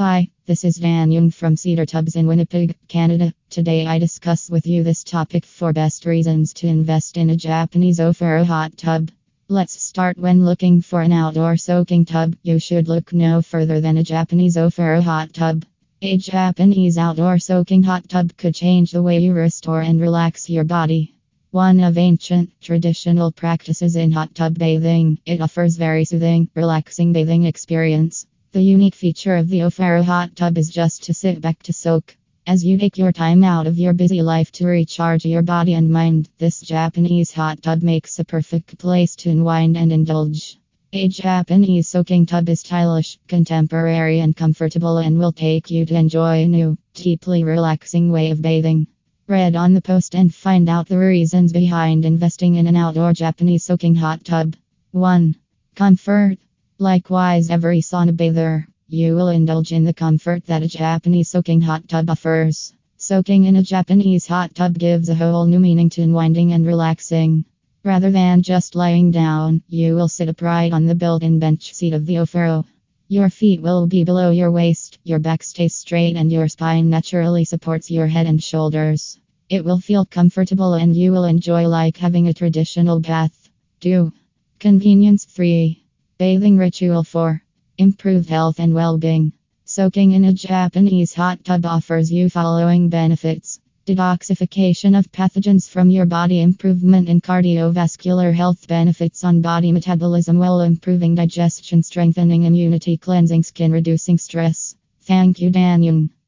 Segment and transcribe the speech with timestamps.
[0.00, 3.34] Hi, this is Dan Young from Cedar Tubs in Winnipeg, Canada.
[3.50, 7.98] Today I discuss with you this topic for best reasons to invest in a Japanese
[7.98, 9.10] Ofuro hot tub.
[9.48, 12.34] Let's start when looking four an outdoor soaking tub.
[12.42, 15.66] You should look no further than a Japanese Ofuro hot tub.
[16.00, 20.64] A Japanese outdoor soaking hot tub could change the way you restore and relax your
[20.64, 21.14] body.
[21.50, 27.44] One of ancient traditional practices in hot tub bathing, it offers very soothing, relaxing bathing
[27.44, 28.24] experience.
[28.52, 32.16] The unique feature of the Ofuro hot tub is just to sit back to soak.
[32.48, 35.88] As you take your time out of your busy life to recharge your body and
[35.88, 40.58] mind, this Japanese hot tub makes a perfect place to unwind and indulge.
[40.92, 46.42] A Japanese soaking tub is stylish, contemporary, and comfortable and will take you to enjoy
[46.42, 48.88] a new, deeply relaxing way of bathing.
[49.28, 53.62] Read on the post and find out the reasons behind investing in an outdoor Japanese
[53.62, 54.56] soaking hot tub.
[54.90, 55.36] 1.
[55.76, 56.36] Comfort.
[56.82, 61.86] Likewise, every sauna bather, you will indulge in the comfort that a Japanese soaking hot
[61.86, 62.72] tub offers.
[62.96, 67.44] Soaking in a Japanese hot tub gives a whole new meaning to unwinding and relaxing.
[67.84, 71.92] Rather than just lying down, you will sit upright on the built in bench seat
[71.92, 72.64] of the Ofuro.
[73.08, 77.44] Your feet will be below your waist, your back stays straight, and your spine naturally
[77.44, 79.18] supports your head and shoulders.
[79.50, 83.50] It will feel comfortable and you will enjoy like having a traditional bath.
[83.80, 84.14] Do.
[84.58, 85.79] Convenience 3.
[86.20, 87.42] Bathing ritual 4.
[87.78, 89.32] Improved health and well being.
[89.64, 96.04] Soaking in a Japanese hot tub offers you following benefits detoxification of pathogens from your
[96.04, 103.42] body, improvement in cardiovascular health, benefits on body metabolism, while improving digestion, strengthening immunity, cleansing
[103.42, 104.76] skin, reducing stress.
[105.00, 106.10] Thank you, Dan Young.